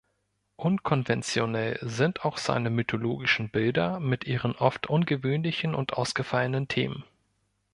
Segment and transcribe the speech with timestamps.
[0.55, 7.03] Unkonventionell sind auch seine mythologischen Bilder mit ihren oft ungewöhnlichen und ausgefallenen Themen.